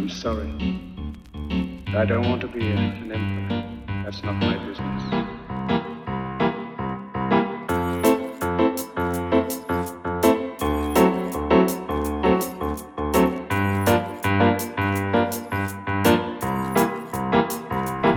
I'm 0.00 0.08
sorry. 0.08 0.48
I 1.88 2.06
don't 2.06 2.26
want 2.26 2.40
to 2.40 2.48
be 2.48 2.64
an 2.64 3.12
emperor. 3.12 3.62
That's 4.02 4.22
not 4.24 4.32
my 4.32 4.56
business. 4.66 5.02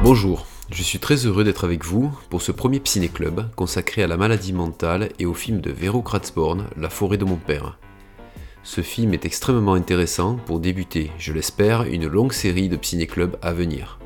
Bonjour, 0.01 0.45
je 0.71 0.83
suis 0.83 0.99
très 0.99 1.25
heureux 1.25 1.43
d'être 1.43 1.65
avec 1.65 1.83
vous 1.83 2.13
pour 2.29 2.41
ce 2.41 2.53
premier 2.53 2.79
Ciné 2.85 3.09
Club 3.09 3.49
consacré 3.57 4.03
à 4.03 4.07
la 4.07 4.15
maladie 4.15 4.53
mentale 4.53 5.09
et 5.19 5.25
au 5.25 5.33
film 5.33 5.59
de 5.59 5.71
Vero 5.71 6.01
Kratzborn, 6.01 6.67
La 6.77 6.89
forêt 6.89 7.17
de 7.17 7.25
mon 7.25 7.35
père. 7.35 7.77
Ce 8.65 8.79
film 8.79 9.13
est 9.13 9.25
extrêmement 9.25 9.73
intéressant 9.73 10.35
pour 10.35 10.61
débuter, 10.61 11.11
je 11.17 11.33
l'espère, 11.33 11.83
une 11.83 12.07
longue 12.07 12.31
série 12.31 12.69
de 12.69 12.77
Ciné 12.81 13.07
Club 13.07 13.37
à 13.41 13.51
venir. 13.51 13.99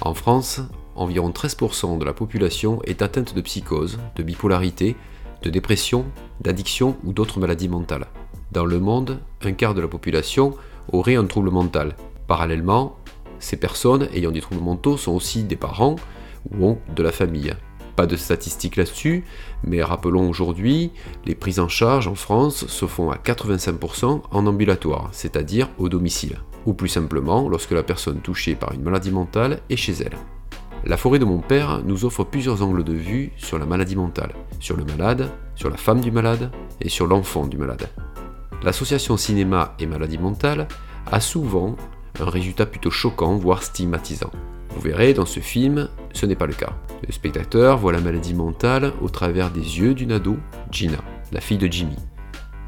En 0.00 0.14
France, 0.14 0.60
environ 0.94 1.30
13% 1.30 1.98
de 1.98 2.04
la 2.04 2.12
population 2.12 2.80
est 2.84 3.02
atteinte 3.02 3.34
de 3.34 3.40
psychose, 3.40 3.98
de 4.14 4.22
bipolarité, 4.22 4.94
de 5.42 5.50
dépression, 5.50 6.06
d'addiction 6.40 6.96
ou 7.02 7.12
d'autres 7.12 7.40
maladies 7.40 7.68
mentales. 7.68 8.06
Dans 8.52 8.64
le 8.64 8.78
monde, 8.78 9.18
un 9.42 9.52
quart 9.52 9.74
de 9.74 9.80
la 9.80 9.88
population 9.88 10.54
aurait 10.92 11.16
un 11.16 11.26
trouble 11.26 11.50
mental. 11.50 11.96
Parallèlement, 12.28 12.96
ces 13.40 13.56
personnes 13.56 14.08
ayant 14.14 14.30
des 14.30 14.40
troubles 14.40 14.62
mentaux 14.62 14.96
sont 14.96 15.12
aussi 15.12 15.42
des 15.42 15.56
parents 15.56 15.96
ou 16.52 16.64
ont 16.64 16.78
de 16.94 17.02
la 17.02 17.10
famille. 17.10 17.54
Pas 17.96 18.06
de 18.06 18.16
statistiques 18.16 18.76
là-dessus, 18.76 19.24
mais 19.64 19.82
rappelons 19.82 20.28
aujourd'hui, 20.28 20.92
les 21.24 21.34
prises 21.34 21.60
en 21.60 21.68
charge 21.68 22.08
en 22.08 22.14
France 22.14 22.66
se 22.66 22.86
font 22.86 23.10
à 23.10 23.16
85% 23.16 24.20
en 24.30 24.46
ambulatoire, 24.46 25.08
c'est-à-dire 25.12 25.70
au 25.78 25.88
domicile, 25.88 26.38
ou 26.66 26.74
plus 26.74 26.88
simplement 26.88 27.48
lorsque 27.48 27.70
la 27.70 27.82
personne 27.82 28.20
touchée 28.20 28.54
par 28.54 28.72
une 28.72 28.82
maladie 28.82 29.10
mentale 29.10 29.60
est 29.70 29.76
chez 29.76 29.94
elle. 29.94 30.16
La 30.84 30.98
forêt 30.98 31.18
de 31.18 31.24
mon 31.24 31.38
père 31.38 31.82
nous 31.84 32.04
offre 32.04 32.22
plusieurs 32.22 32.62
angles 32.62 32.84
de 32.84 32.92
vue 32.92 33.32
sur 33.38 33.58
la 33.58 33.64
maladie 33.64 33.96
mentale, 33.96 34.34
sur 34.60 34.76
le 34.76 34.84
malade, 34.84 35.30
sur 35.54 35.70
la 35.70 35.78
femme 35.78 36.02
du 36.02 36.10
malade 36.10 36.52
et 36.82 36.90
sur 36.90 37.06
l'enfant 37.06 37.46
du 37.46 37.56
malade. 37.56 37.88
L'association 38.62 39.16
cinéma 39.16 39.74
et 39.78 39.86
maladie 39.86 40.18
mentale 40.18 40.68
a 41.10 41.20
souvent 41.20 41.76
un 42.20 42.28
résultat 42.28 42.66
plutôt 42.66 42.90
choquant, 42.90 43.36
voire 43.36 43.62
stigmatisant. 43.62 44.30
Vous 44.76 44.82
verrez, 44.82 45.14
dans 45.14 45.24
ce 45.24 45.40
film, 45.40 45.88
ce 46.12 46.26
n'est 46.26 46.36
pas 46.36 46.46
le 46.46 46.52
cas. 46.52 46.74
Le 47.06 47.10
spectateur 47.10 47.78
voit 47.78 47.92
la 47.92 48.00
maladie 48.00 48.34
mentale 48.34 48.92
au 49.00 49.08
travers 49.08 49.50
des 49.50 49.78
yeux 49.78 49.94
d'une 49.94 50.12
ado, 50.12 50.36
Gina, 50.70 50.98
la 51.32 51.40
fille 51.40 51.56
de 51.56 51.66
Jimmy. 51.66 51.96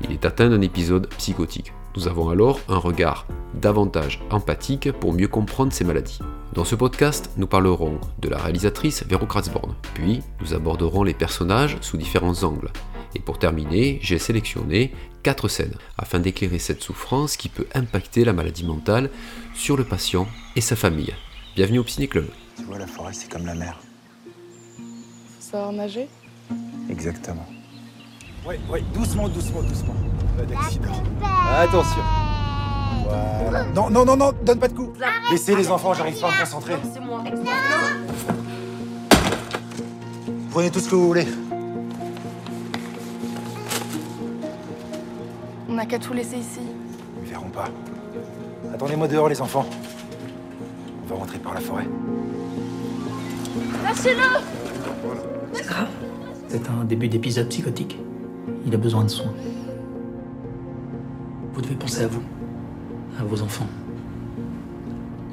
Il 0.02 0.12
est 0.12 0.24
atteint 0.24 0.48
d'un 0.48 0.62
épisode 0.62 1.06
psychotique. 1.18 1.74
Nous 1.96 2.08
avons 2.08 2.30
alors 2.30 2.60
un 2.68 2.78
regard 2.78 3.26
davantage 3.60 4.22
empathique 4.30 4.90
pour 4.90 5.12
mieux 5.12 5.28
comprendre 5.28 5.70
ces 5.70 5.84
maladies. 5.84 6.20
Dans 6.54 6.64
ce 6.64 6.76
podcast, 6.76 7.30
nous 7.36 7.46
parlerons 7.46 8.00
de 8.20 8.30
la 8.30 8.38
réalisatrice 8.38 9.04
Vero 9.06 9.26
Kratzborn, 9.26 9.74
puis 9.92 10.22
nous 10.40 10.54
aborderons 10.54 11.02
les 11.02 11.14
personnages 11.14 11.76
sous 11.82 11.98
différents 11.98 12.42
angles. 12.42 12.70
Et 13.16 13.20
pour 13.20 13.38
terminer, 13.38 13.98
j'ai 14.00 14.18
sélectionné 14.18 14.94
quatre 15.22 15.48
scènes 15.48 15.76
afin 15.98 16.20
d'éclairer 16.20 16.58
cette 16.58 16.82
souffrance 16.82 17.36
qui 17.36 17.50
peut 17.50 17.66
impacter 17.74 18.24
la 18.24 18.32
maladie 18.32 18.64
mentale 18.64 19.10
sur 19.54 19.76
le 19.76 19.84
patient 19.84 20.26
et 20.56 20.62
sa 20.62 20.74
famille. 20.74 21.12
Bienvenue 21.56 21.78
au 21.80 21.86
Ciné 21.86 22.06
Club. 22.06 22.26
Tu 22.56 22.62
vois, 22.64 22.78
la 22.78 22.86
forêt, 22.86 23.12
c'est 23.12 23.30
comme 23.30 23.46
la 23.46 23.54
mer. 23.54 23.78
Faut 24.76 25.50
savoir 25.50 25.72
nager 25.72 26.08
Exactement. 26.90 27.46
Ouais, 28.46 28.58
ouais, 28.70 28.82
doucement, 28.94 29.28
doucement, 29.28 29.62
doucement. 29.62 29.94
Pas 30.36 30.44
d'accident. 30.44 30.92
Attention. 31.58 32.02
Voilà. 33.42 33.64
Non, 33.74 33.90
non, 33.90 34.04
non, 34.04 34.16
non, 34.16 34.32
donne 34.42 34.58
pas 34.58 34.68
de 34.68 34.74
coups. 34.74 34.98
Laissez 35.30 35.56
les 35.56 35.70
enfants, 35.70 35.94
j'arrive 35.94 36.18
pas 36.20 36.28
à 36.28 36.30
me 36.32 36.40
concentrer. 36.40 36.74
C'est 36.92 37.00
moi. 37.00 37.24
Prenez 40.50 40.70
tout 40.70 40.80
ce 40.80 40.88
que 40.88 40.94
vous 40.94 41.06
voulez. 41.08 41.26
On 45.68 45.74
n'a 45.74 45.86
qu'à 45.86 45.98
tout 45.98 46.12
laisser 46.12 46.36
ici. 46.38 46.60
Ils 47.22 47.28
verront 47.28 47.50
pas. 47.50 47.68
Attendez-moi 48.72 49.08
dehors, 49.08 49.28
les 49.28 49.40
enfants. 49.40 49.66
On 51.10 51.14
va 51.14 51.20
rentrer 51.20 51.38
par 51.38 51.54
la 51.54 51.60
forêt. 51.60 51.88
Lâchez-le 53.82 54.20
C'est 55.54 55.66
grave. 55.66 55.88
C'est 56.48 56.68
un 56.68 56.84
début 56.84 57.08
d'épisode 57.08 57.48
psychotique. 57.48 57.98
Il 58.66 58.74
a 58.74 58.76
besoin 58.76 59.04
de 59.04 59.08
soins. 59.08 59.32
Vous 61.54 61.62
devez 61.62 61.76
penser 61.76 62.02
à 62.02 62.08
vous, 62.08 62.22
à 63.18 63.24
vos 63.24 63.40
enfants. 63.40 63.66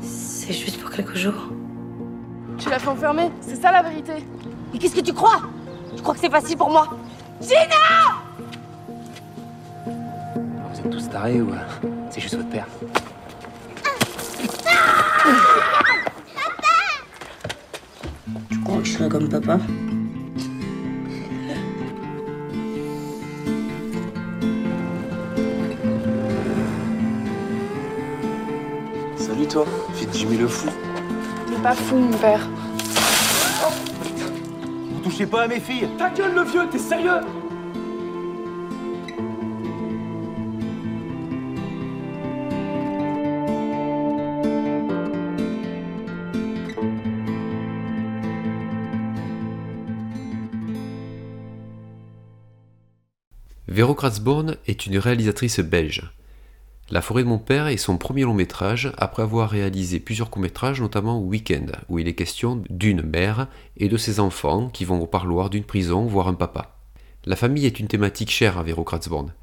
C'est 0.02 0.54
juste 0.54 0.80
pour 0.80 0.90
quelques 0.92 1.16
jours. 1.16 1.50
Tu 2.58 2.70
l'as 2.70 2.80
fait 2.80 2.88
enfermer, 2.88 3.30
c'est 3.42 3.62
ça 3.62 3.70
la 3.72 3.84
vérité. 3.84 4.14
Mais 4.72 4.80
qu'est-ce 4.80 4.96
que 4.96 5.02
tu 5.02 5.12
crois? 5.12 5.42
Tu 5.94 6.02
crois 6.02 6.14
que 6.14 6.22
c'est 6.22 6.30
facile 6.30 6.56
pour 6.56 6.70
moi? 6.70 6.88
Vous 7.42 7.52
êtes 7.52 7.70
tous 10.90 11.10
tarés 11.10 11.42
ou 11.42 11.50
euh, 11.50 11.58
c'est 12.10 12.22
juste 12.22 12.36
votre 12.36 12.50
père? 12.50 12.68
Tu 14.40 14.48
crois 14.48 15.65
comme 19.10 19.30
papa. 19.30 19.60
Salut 29.18 29.48
toi, 29.48 29.66
fille 29.94 30.08
de 30.08 30.14
Jimmy 30.14 30.38
le 30.38 30.48
fou. 30.48 30.68
Il 31.48 31.54
est 31.54 31.62
pas 31.62 31.74
fou, 31.74 31.96
mon 31.96 32.18
père. 32.18 32.48
Vous 34.92 35.02
touchez 35.04 35.26
pas 35.26 35.44
à 35.44 35.48
mes 35.48 35.60
filles. 35.60 35.88
Ta 35.98 36.10
gueule 36.10 36.34
le 36.34 36.44
vieux, 36.44 36.68
t'es 36.72 36.80
sérieux? 36.80 37.22
Vero 53.76 53.94
Kratzborn 53.94 54.56
est 54.68 54.86
une 54.86 54.98
réalisatrice 54.98 55.60
belge. 55.60 56.10
La 56.90 57.02
forêt 57.02 57.24
de 57.24 57.28
mon 57.28 57.40
père 57.40 57.68
est 57.68 57.76
son 57.76 57.98
premier 57.98 58.24
long 58.24 58.34
métrage 58.34 58.94
après 58.98 59.22
avoir 59.22 59.50
réalisé 59.50 60.00
plusieurs 60.00 60.30
courts-métrages, 60.30 60.80
notamment 60.80 61.20
Weekend, 61.20 61.74
où 61.90 62.00
il 62.00 62.08
est 62.08 62.14
question 62.14 62.64
d'une 62.70 63.02
mère 63.02 63.50
et 63.76 63.90
de 63.90 63.98
ses 63.98 64.22
enfants 64.22 64.70
qui 64.70 64.86
vont 64.86 65.02
au 65.02 65.08
parloir 65.08 65.50
d'une 65.50 65.66
prison 65.66 66.06
voir 66.06 66.30
un 66.30 66.36
papa. 66.36 66.78
La 67.26 67.36
famille 67.36 67.66
est 67.66 67.78
une 67.78 67.90
thématique 67.90 68.32
chère 68.32 68.58
à 68.58 68.64
Vero 68.64 68.86
Kratzborn. 68.86 69.34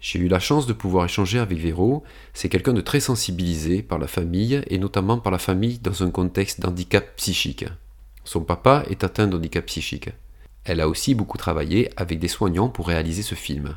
J'ai 0.00 0.18
eu 0.18 0.26
la 0.26 0.40
chance 0.40 0.66
de 0.66 0.72
pouvoir 0.72 1.04
échanger 1.04 1.38
avec 1.38 1.58
Vero, 1.58 2.02
c'est 2.34 2.48
quelqu'un 2.48 2.72
de 2.72 2.80
très 2.80 2.98
sensibilisé 2.98 3.82
par 3.82 4.00
la 4.00 4.08
famille 4.08 4.64
et 4.66 4.78
notamment 4.78 5.18
par 5.18 5.30
la 5.30 5.38
famille 5.38 5.78
dans 5.78 6.02
un 6.02 6.10
contexte 6.10 6.58
d'handicap 6.58 7.14
psychique. 7.14 7.66
Son 8.24 8.40
papa 8.40 8.82
est 8.90 9.04
atteint 9.04 9.28
d'handicap 9.28 9.64
psychique. 9.66 10.10
Elle 10.70 10.80
a 10.80 10.88
aussi 10.88 11.16
beaucoup 11.16 11.36
travaillé 11.36 11.90
avec 11.96 12.20
des 12.20 12.28
soignants 12.28 12.68
pour 12.68 12.86
réaliser 12.86 13.22
ce 13.22 13.34
film. 13.34 13.76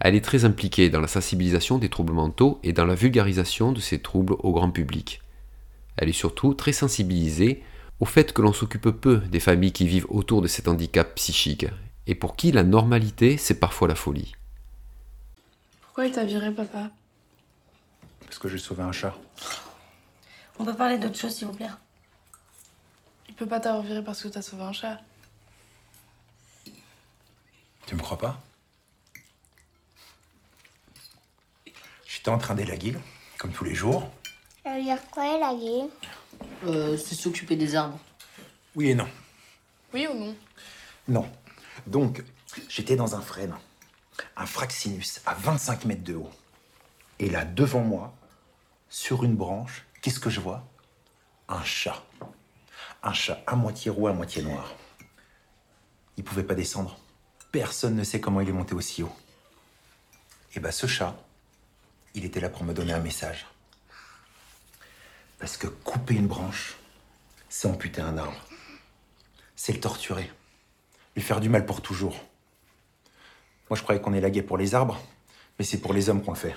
Elle 0.00 0.14
est 0.14 0.24
très 0.24 0.46
impliquée 0.46 0.88
dans 0.88 1.02
la 1.02 1.06
sensibilisation 1.06 1.76
des 1.76 1.90
troubles 1.90 2.14
mentaux 2.14 2.58
et 2.62 2.72
dans 2.72 2.86
la 2.86 2.94
vulgarisation 2.94 3.72
de 3.72 3.80
ces 3.80 4.00
troubles 4.00 4.36
au 4.38 4.52
grand 4.52 4.70
public. 4.70 5.20
Elle 5.98 6.08
est 6.08 6.14
surtout 6.14 6.54
très 6.54 6.72
sensibilisée 6.72 7.62
au 8.00 8.06
fait 8.06 8.32
que 8.32 8.40
l'on 8.40 8.54
s'occupe 8.54 8.88
peu 8.88 9.18
des 9.18 9.38
familles 9.38 9.72
qui 9.72 9.86
vivent 9.86 10.06
autour 10.08 10.40
de 10.40 10.48
cet 10.48 10.66
handicap 10.66 11.14
psychique 11.16 11.66
et 12.06 12.14
pour 12.14 12.36
qui 12.36 12.52
la 12.52 12.62
normalité 12.62 13.36
c'est 13.36 13.60
parfois 13.60 13.86
la 13.86 13.94
folie. 13.94 14.32
Pourquoi 15.82 16.06
il 16.06 16.12
t'a 16.12 16.24
viré, 16.24 16.52
papa? 16.52 16.90
Parce 18.24 18.38
que 18.38 18.48
j'ai 18.48 18.56
sauvé 18.56 18.82
un 18.82 18.92
chat. 18.92 19.14
On 20.58 20.64
peut 20.64 20.74
parler 20.74 20.96
d'autre 20.96 21.18
chose, 21.18 21.34
s'il 21.34 21.48
vous 21.48 21.52
plaît? 21.52 21.68
Il 23.28 23.34
peut 23.34 23.44
pas 23.44 23.60
t'avoir 23.60 23.82
viré 23.82 24.02
parce 24.02 24.22
que 24.22 24.28
t'as 24.28 24.40
sauvé 24.40 24.62
un 24.62 24.72
chat. 24.72 24.98
Tu 27.92 27.96
me 27.96 28.02
crois 28.02 28.16
pas? 28.16 28.40
J'étais 32.06 32.30
en 32.30 32.38
train 32.38 32.54
d'élaguer, 32.54 32.96
comme 33.36 33.52
tous 33.52 33.64
les 33.64 33.74
jours. 33.74 34.10
Ça 34.64 34.74
veut 34.74 34.82
dire 34.82 34.96
quoi, 35.10 35.38
la 35.38 35.54
guille 35.54 35.90
Euh, 36.64 36.96
c'est 36.96 37.14
s'occuper 37.14 37.54
des 37.54 37.76
arbres. 37.76 37.98
Oui 38.74 38.88
et 38.88 38.94
non. 38.94 39.06
Oui 39.92 40.06
ou 40.10 40.14
non? 40.14 40.34
Non. 41.06 41.30
Donc, 41.86 42.24
j'étais 42.66 42.96
dans 42.96 43.14
un 43.14 43.20
frêne, 43.20 43.54
un 44.38 44.46
fraxinus 44.46 45.20
à 45.26 45.34
25 45.34 45.84
mètres 45.84 46.02
de 46.02 46.14
haut. 46.14 46.30
Et 47.18 47.28
là, 47.28 47.44
devant 47.44 47.82
moi, 47.82 48.14
sur 48.88 49.22
une 49.22 49.36
branche, 49.36 49.84
qu'est-ce 50.00 50.18
que 50.18 50.30
je 50.30 50.40
vois? 50.40 50.64
Un 51.46 51.62
chat. 51.62 52.02
Un 53.02 53.12
chat 53.12 53.42
à 53.46 53.54
moitié 53.54 53.90
roux, 53.90 54.06
à 54.06 54.14
moitié 54.14 54.40
noir. 54.40 54.72
Il 56.16 56.24
pouvait 56.24 56.42
pas 56.42 56.54
descendre. 56.54 56.98
Personne 57.52 57.94
ne 57.96 58.02
sait 58.02 58.20
comment 58.20 58.40
il 58.40 58.48
est 58.48 58.52
monté 58.52 58.74
aussi 58.74 59.02
haut. 59.02 59.14
Et 60.54 60.60
bah, 60.60 60.72
ce 60.72 60.86
chat, 60.86 61.14
il 62.14 62.24
était 62.24 62.40
là 62.40 62.48
pour 62.48 62.64
me 62.64 62.72
donner 62.72 62.94
un 62.94 63.00
message. 63.00 63.46
Parce 65.38 65.56
que 65.56 65.66
couper 65.66 66.14
une 66.14 66.26
branche, 66.26 66.76
c'est 67.48 67.68
amputer 67.68 68.00
un 68.00 68.16
arbre. 68.16 68.40
C'est 69.54 69.72
le 69.72 69.80
torturer. 69.80 70.30
Lui 71.14 71.22
faire 71.22 71.40
du 71.40 71.50
mal 71.50 71.66
pour 71.66 71.82
toujours. 71.82 72.16
Moi, 73.68 73.76
je 73.76 73.82
croyais 73.82 74.00
qu'on 74.00 74.14
est 74.14 74.20
lagué 74.20 74.42
pour 74.42 74.56
les 74.56 74.74
arbres, 74.74 74.98
mais 75.58 75.64
c'est 75.64 75.78
pour 75.78 75.92
les 75.92 76.08
hommes 76.08 76.22
qu'on 76.22 76.32
le 76.32 76.38
fait. 76.38 76.56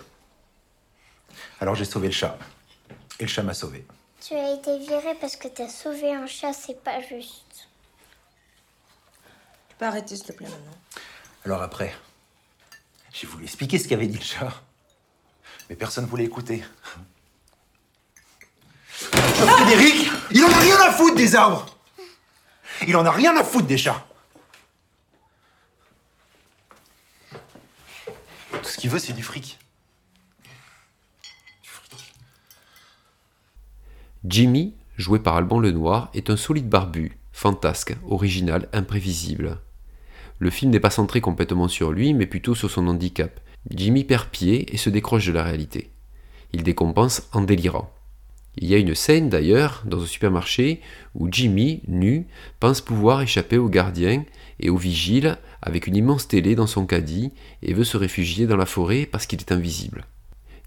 Alors 1.60 1.76
j'ai 1.76 1.86
sauvé 1.86 2.08
le 2.08 2.14
chat. 2.14 2.38
Et 3.20 3.24
le 3.24 3.30
chat 3.30 3.44
m'a 3.44 3.54
sauvé. 3.54 3.86
Tu 4.22 4.34
as 4.34 4.54
été 4.54 4.80
viré 4.80 5.16
parce 5.20 5.36
que 5.36 5.48
t'as 5.48 5.68
sauvé 5.68 6.14
un 6.14 6.26
chat, 6.26 6.54
c'est 6.54 6.82
pas 6.82 7.02
juste. 7.02 7.68
Tu 9.76 9.80
peux 9.80 9.88
arrêter, 9.88 10.16
s'il 10.16 10.26
te 10.26 10.32
plaît, 10.32 10.48
maintenant. 10.48 10.78
Alors 11.44 11.62
après, 11.62 11.94
j'ai 13.12 13.28
voulu 13.28 13.44
expliquer 13.44 13.78
ce 13.78 13.90
qu'avait 13.90 14.08
dit 14.08 14.18
le 14.18 14.24
chat. 14.24 14.64
Mais 15.70 15.76
personne 15.76 16.06
ne 16.06 16.10
voulait 16.10 16.24
écouter. 16.24 16.64
Frédéric, 18.88 20.10
il 20.32 20.46
en 20.46 20.50
a 20.50 20.60
rien 20.60 20.80
à 20.80 20.94
foutre 20.94 21.18
des 21.18 21.36
arbres. 21.36 21.66
Il 22.88 22.96
en 22.96 23.06
a 23.06 23.12
rien 23.12 23.36
à 23.36 23.44
foutre 23.44 23.68
des 23.68 23.78
chats. 23.78 24.08
Tout 28.54 28.64
ce 28.64 28.78
qu'il 28.78 28.90
veut, 28.90 29.00
c'est 29.00 29.12
du 29.12 29.24
fric. 29.24 29.60
Jimmy, 34.24 34.74
joué 34.96 35.20
par 35.20 35.36
Alban 35.36 35.60
Lenoir, 35.60 36.10
est 36.14 36.30
un 36.30 36.38
solide 36.38 36.70
barbu, 36.70 37.20
fantasque, 37.34 37.98
original, 38.08 38.70
imprévisible. 38.72 39.60
Le 40.40 40.50
film 40.50 40.72
n'est 40.72 40.80
pas 40.80 40.90
centré 40.90 41.22
complètement 41.22 41.68
sur 41.68 41.92
lui, 41.92 42.14
mais 42.14 42.26
plutôt 42.26 42.56
sur 42.56 42.70
son 42.70 42.88
handicap. 42.88 43.40
Jimmy 43.70 44.04
perd 44.04 44.28
pied 44.28 44.74
et 44.74 44.78
se 44.78 44.90
décroche 44.90 45.28
de 45.28 45.32
la 45.32 45.44
réalité. 45.44 45.90
Il 46.54 46.64
décompense 46.64 47.28
en 47.32 47.42
délirant. 47.42 47.92
Il 48.58 48.70
y 48.70 48.76
a 48.76 48.78
une 48.78 48.96
scène 48.96 49.30
d'ailleurs, 49.30 49.84
dans 49.86 50.02
un 50.02 50.06
supermarché, 50.06 50.82
où 51.14 51.28
Jimmy, 51.30 51.82
nu, 51.88 52.28
pense 52.60 52.80
pouvoir 52.80 53.22
échapper 53.22 53.58
aux 53.58 53.70
gardiens 53.70 54.24
et 54.60 54.70
aux 54.70 54.78
vigiles 54.78 55.38
avec 55.62 55.88
une 55.88 55.96
immense 55.96 56.28
télé 56.28 56.56
dans 56.56 56.68
son 56.68 56.86
caddie 56.86 57.32
et 57.62 57.74
veut 57.74 57.84
se 57.84 57.98
réfugier 57.98 58.48
dans 58.48 58.56
la 58.56 58.66
forêt 58.66 59.06
parce 59.06 59.26
qu'il 59.26 59.40
est 59.40 59.52
invisible. 59.52 60.06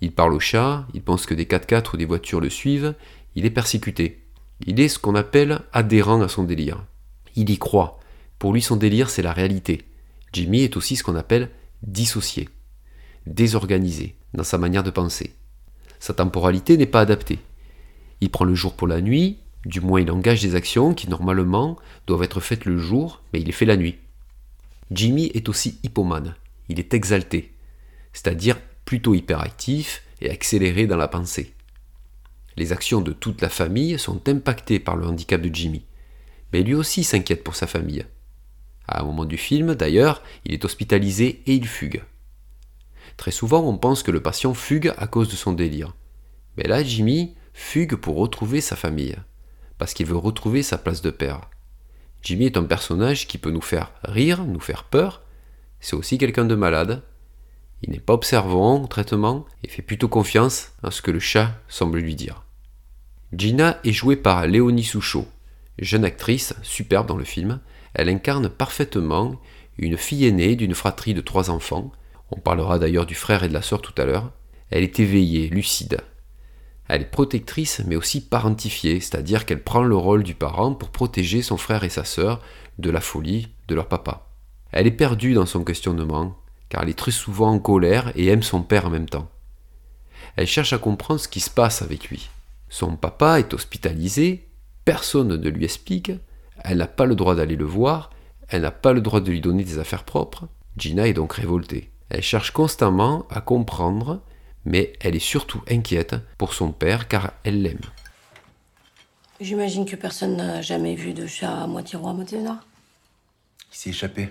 Il 0.00 0.12
parle 0.12 0.35
au 0.35 0.41
chat, 0.41 0.87
il 0.93 1.03
pense 1.03 1.25
que 1.25 1.35
des 1.35 1.47
4x4 1.47 1.94
ou 1.94 1.97
des 1.97 2.05
voitures 2.05 2.41
le 2.41 2.50
suivent, 2.50 2.94
il 3.35 3.47
est 3.47 3.50
persécuté. 3.50 4.23
Il 4.67 4.81
est 4.81 4.88
ce 4.88 4.99
qu'on 4.99 5.15
appelle 5.15 5.61
adhérent 5.73 6.20
à 6.20 6.29
son 6.29 6.44
délire. 6.44 6.85
Il 7.37 7.49
y 7.49 7.59
croit. 7.59 7.98
Pour 8.38 8.52
lui, 8.52 8.62
son 8.62 8.76
délire, 8.76 9.11
c'est 9.11 9.23
la 9.23 9.32
réalité. 9.32 9.82
Jimmy 10.32 10.62
est 10.62 10.76
aussi 10.76 10.96
ce 10.96 11.02
qu'on 11.02 11.17
appelle 11.17 11.50
dissocié, 11.82 12.49
désorganisé 13.26 14.17
dans 14.35 14.44
sa 14.44 14.58
manière 14.58 14.82
de 14.82 14.90
penser. 14.90 15.35
Sa 16.00 16.14
temporalité 16.14 16.76
n'est 16.76 16.87
pas 16.87 17.00
adaptée. 17.00 17.38
Il 18.20 18.31
prend 18.31 18.44
le 18.44 18.55
jour 18.55 18.75
pour 18.75 18.88
la 18.88 19.00
nuit, 19.00 19.38
du 19.64 19.81
moins 19.81 20.00
il 20.00 20.11
engage 20.11 20.43
des 20.43 20.55
actions 20.55 20.94
qui 20.94 21.08
normalement 21.08 21.76
doivent 22.06 22.23
être 22.23 22.40
faites 22.40 22.64
le 22.64 22.79
jour, 22.79 23.23
mais 23.32 23.40
il 23.40 23.46
les 23.46 23.52
fait 23.52 23.64
la 23.64 23.76
nuit. 23.76 23.99
Jimmy 24.91 25.31
est 25.34 25.49
aussi 25.49 25.79
hypomane, 25.82 26.34
il 26.69 26.79
est 26.79 26.94
exalté, 26.94 27.52
c'est-à-dire 28.12 28.58
plutôt 28.84 29.14
hyperactif 29.14 30.02
et 30.20 30.31
accéléré 30.31 30.87
dans 30.87 30.96
la 30.96 31.08
pensée. 31.08 31.55
Les 32.56 32.73
actions 32.73 33.00
de 33.00 33.12
toute 33.12 33.43
la 33.43 33.49
famille 33.49 33.99
sont 33.99 34.26
impactées 34.29 34.81
par 34.81 34.96
le 34.96 35.06
handicap 35.06 35.41
de 35.41 35.55
Jimmy, 35.55 35.84
mais 36.52 36.62
lui 36.62 36.75
aussi 36.75 37.05
s'inquiète 37.05 37.44
pour 37.44 37.55
sa 37.55 37.67
famille. 37.67 38.05
À 38.88 39.02
un 39.02 39.05
moment 39.05 39.26
du 39.26 39.37
film, 39.37 39.75
d'ailleurs, 39.75 40.23
il 40.44 40.55
est 40.55 40.64
hospitalisé 40.64 41.43
et 41.46 41.55
il 41.55 41.69
fugue. 41.69 42.02
Très 43.19 43.31
souvent, 43.31 43.61
on 43.61 43.76
pense 43.76 44.02
que 44.02 44.11
le 44.11 44.23
patient 44.23 44.55
fugue 44.55 44.93
à 44.96 45.06
cause 45.06 45.29
de 45.29 45.37
son 45.37 45.52
délire. 45.52 45.94
Mais 46.56 46.64
là, 46.64 46.82
Jimmy 46.82 47.35
fugue 47.52 47.96
pour 47.96 48.17
retrouver 48.17 48.61
sa 48.61 48.76
famille, 48.76 49.17
parce 49.76 49.93
qu'il 49.93 50.06
veut 50.06 50.17
retrouver 50.17 50.62
sa 50.62 50.79
place 50.79 51.02
de 51.02 51.11
père. 51.11 51.43
Jimmy 52.23 52.46
est 52.46 52.56
un 52.56 52.64
personnage 52.64 53.26
qui 53.26 53.38
peut 53.38 53.50
nous 53.50 53.61
faire 53.61 53.93
rire, 54.05 54.44
nous 54.44 54.61
faire 54.61 54.85
peur. 54.85 55.23
C'est 55.81 55.96
aussi 55.96 56.19
quelqu'un 56.19 56.44
de 56.44 56.55
malade. 56.55 57.02
Il 57.82 57.91
n'est 57.91 58.00
pas 58.00 58.14
observant 58.14 58.82
au 58.82 58.87
traitement 58.87 59.44
et 59.62 59.69
fait 59.69 59.82
plutôt 59.82 60.08
confiance 60.08 60.73
à 60.82 60.91
ce 60.91 61.02
que 61.02 61.11
le 61.11 61.20
chat 61.20 61.55
semble 61.69 61.99
lui 61.99 62.17
dire. 62.17 62.44
Gina 63.32 63.79
est 63.84 63.93
jouée 63.93 64.17
par 64.17 64.46
Léonie 64.46 64.82
Souchot, 64.82 65.29
jeune 65.79 66.05
actrice 66.05 66.55
superbe 66.62 67.06
dans 67.06 67.17
le 67.17 67.25
film. 67.25 67.61
Elle 67.94 68.08
incarne 68.08 68.49
parfaitement 68.49 69.40
une 69.79 69.96
fille 69.96 70.26
aînée 70.26 70.56
d'une 70.56 70.75
fratrie 70.75 71.14
de 71.14 71.20
trois 71.20 71.50
enfants. 71.50 71.93
On 72.31 72.40
parlera 72.40 72.79
d'ailleurs 72.79 73.06
du 73.06 73.14
frère 73.14 73.44
et 73.44 73.49
de 73.49 73.55
la 73.55 73.62
sœur 73.62 73.81
tout 73.81 73.94
à 73.96 74.05
l'heure. 74.05 74.32
Elle 74.70 74.82
est 74.82 75.00
éveillée, 75.00 75.49
lucide. 75.49 76.00
Elle 76.88 77.02
est 77.02 77.11
protectrice 77.11 77.82
mais 77.87 77.96
aussi 77.96 78.20
parentifiée, 78.23 79.00
c'est-à-dire 79.00 79.46
qu'elle 79.46 79.62
prend 79.62 79.82
le 79.82 79.96
rôle 79.96 80.23
du 80.23 80.35
parent 80.35 80.75
pour 80.75 80.90
protéger 80.90 81.43
son 81.43 81.56
frère 81.56 81.85
et 81.85 81.90
sa 81.90 82.05
sœur 82.05 82.43
de 82.79 82.90
la 82.90 83.00
folie 83.00 83.49
de 83.69 83.75
leur 83.75 83.88
papa. 83.88 84.31
Elle 84.73 84.87
est 84.87 84.93
perdue 84.93 85.34
dans 85.34 85.46
son 85.46 85.64
questionnement, 85.64 86.37
car 86.69 86.82
elle 86.82 86.91
est 86.91 86.99
très 86.99 87.11
souvent 87.11 87.52
en 87.52 87.58
colère 87.58 88.12
et 88.17 88.26
aime 88.29 88.43
son 88.43 88.62
père 88.62 88.87
en 88.87 88.91
même 88.91 89.08
temps. 89.08 89.29
Elle 90.37 90.46
cherche 90.46 90.73
à 90.73 90.79
comprendre 90.79 91.20
ce 91.20 91.29
qui 91.29 91.41
se 91.41 91.50
passe 91.50 91.82
avec 91.82 92.08
lui. 92.08 92.29
Son 92.69 92.96
papa 92.96 93.38
est 93.38 93.55
hospitalisé, 93.55 94.49
personne 94.84 95.37
ne 95.37 95.49
lui 95.49 95.64
explique, 95.64 96.12
elle 96.64 96.78
n'a 96.78 96.87
pas 96.87 97.06
le 97.06 97.14
droit 97.14 97.34
d'aller 97.34 97.56
le 97.56 97.64
voir, 97.64 98.10
elle 98.49 98.62
n'a 98.62 98.70
pas 98.70 98.93
le 98.93 99.00
droit 99.00 99.20
de 99.20 99.31
lui 99.31 99.40
donner 99.40 99.64
des 99.64 99.78
affaires 99.78 100.05
propres. 100.05 100.49
Gina 100.76 101.06
est 101.06 101.14
donc 101.14 101.34
révoltée. 101.34 101.90
Elle 102.08 102.22
cherche 102.22 102.52
constamment 102.52 103.26
à 103.31 103.40
comprendre 103.40 104.22
mais 104.69 104.93
elle 105.00 105.16
est 105.16 105.20
surtout 105.20 105.62
inquiète 105.69 106.16
pour 106.37 106.52
son 106.52 106.72
père 106.72 107.08
car 107.08 107.32
elle 107.43 107.62
l'aime. 107.62 107.81
J'imagine 109.40 109.87
que 109.87 109.96
personne 109.96 110.37
n'a 110.37 110.62
jamais 110.62 110.94
vu 110.94 111.14
de 111.14 111.26
chat 111.26 111.62
à 111.62 111.66
moitié 111.66 111.99
roi, 111.99 112.10
à 112.10 112.14
moitié 112.14 112.38
noir. 112.38 112.66
Il 113.72 113.76
s'est 113.76 113.90
échappé. 113.90 114.28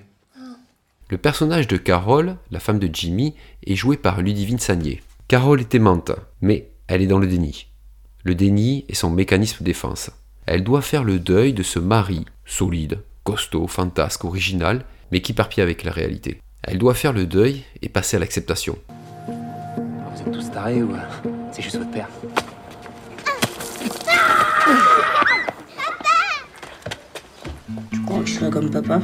Le 1.10 1.18
personnage 1.18 1.68
de 1.68 1.78
Carole, 1.78 2.36
la 2.52 2.60
femme 2.60 2.80
de 2.80 2.90
Jimmy, 2.94 3.34
est 3.66 3.76
joué 3.76 3.96
par 3.96 4.22
Ludivine 4.22 4.60
Sagnier. 4.60 5.02
Carole 5.30 5.62
est 5.62 5.74
aimante, 5.74 6.12
mais 6.42 6.70
elle 6.88 7.02
est 7.02 7.08
dans 7.08 7.20
le 7.20 7.28
déni. 7.28 7.68
Le 8.24 8.36
déni 8.36 8.86
est 8.90 8.96
son 8.96 9.10
mécanisme 9.10 9.60
de 9.60 9.66
défense. 9.66 10.12
Elle 10.50 10.64
doit 10.64 10.82
faire 10.82 11.04
le 11.04 11.20
deuil 11.20 11.52
de 11.52 11.62
ce 11.62 11.78
mari, 11.78 12.26
solide, 12.46 13.02
costaud, 13.26 13.68
fantasque, 13.68 14.24
original, 14.24 14.86
mais 15.12 15.22
qui 15.22 15.34
parpille 15.34 15.62
avec 15.62 15.84
la 15.84 15.92
réalité. 15.92 16.40
Elle 16.64 16.78
doit 16.78 16.94
faire 16.94 17.12
le 17.12 17.26
deuil 17.26 17.66
et 17.82 17.90
passer 17.90 18.16
à 18.16 18.22
l'acceptation. 18.22 18.78
Vous 19.28 20.22
êtes 20.22 20.32
tous 20.32 20.50
tarés 20.50 20.82
ou 20.82 20.94
euh, 20.94 21.00
c'est 21.52 21.62
juste 21.62 21.76
votre 21.76 21.92
père? 21.92 22.08
Tu 27.92 28.02
crois 28.04 28.20
que 28.22 28.26
je 28.26 28.34
serai 28.36 28.50
comme 28.50 28.72
papa? 28.72 29.02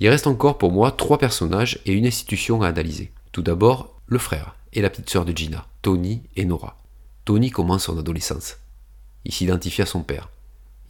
Il 0.00 0.08
reste 0.08 0.26
encore 0.26 0.56
pour 0.56 0.72
moi 0.72 0.92
trois 0.92 1.18
personnages 1.18 1.78
et 1.84 1.92
une 1.92 2.06
institution 2.06 2.62
à 2.62 2.68
analyser. 2.68 3.12
Tout 3.32 3.42
d'abord, 3.42 4.00
le 4.06 4.16
frère 4.16 4.56
et 4.72 4.80
la 4.80 4.88
petite 4.88 5.10
sœur 5.10 5.26
de 5.26 5.36
Gina, 5.36 5.66
Tony 5.82 6.22
et 6.36 6.46
Nora. 6.46 6.78
Tony 7.26 7.50
commence 7.50 7.84
son 7.84 7.98
adolescence. 7.98 8.56
Il 9.24 9.32
s'identifie 9.32 9.82
à 9.82 9.86
son 9.86 10.02
père. 10.02 10.30